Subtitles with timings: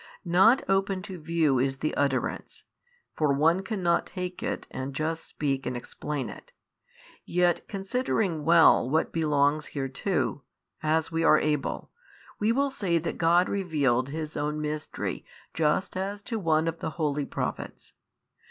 [0.25, 2.63] Not open to view is the utterance
[3.15, 6.51] (for one cannot take it and just speak and explain it)
[7.23, 10.41] yet considering well what belongs hereto
[10.81, 11.91] (as we are able)
[12.39, 16.89] we will say that God revealed His own Mystery just as to one of the
[16.97, 17.93] holy Prophets.